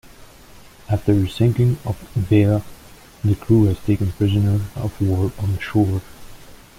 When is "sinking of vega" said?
1.29-2.63